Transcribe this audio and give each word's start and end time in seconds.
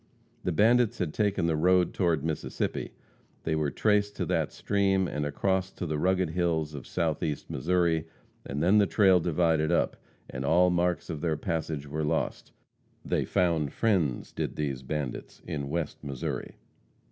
The 0.43 0.51
bandits 0.51 0.97
had 0.97 1.13
taken 1.13 1.45
the 1.45 1.55
road 1.55 1.93
toward 1.93 2.23
the 2.23 2.25
Mississippi. 2.25 2.93
They 3.43 3.53
were 3.55 3.69
traced 3.69 4.15
to 4.15 4.25
that 4.25 4.51
stream 4.51 5.07
and 5.07 5.27
across 5.27 5.69
to 5.73 5.85
the 5.85 5.99
rugged 5.99 6.31
hills 6.31 6.73
of 6.73 6.87
Southeast 6.87 7.51
Missouri, 7.51 8.07
and 8.43 8.63
then 8.63 8.79
the 8.79 8.87
trail 8.87 9.19
divided 9.19 9.71
up, 9.71 9.97
and 10.27 10.43
all 10.43 10.71
marks 10.71 11.11
of 11.11 11.21
their 11.21 11.37
passage 11.37 11.85
were 11.85 12.03
lost. 12.03 12.51
They 13.05 13.25
found 13.25 13.73
friends, 13.73 14.31
did 14.31 14.55
these 14.55 14.81
bandits, 14.81 15.43
in 15.45 15.69
West 15.69 16.03
Missouri. 16.03 16.55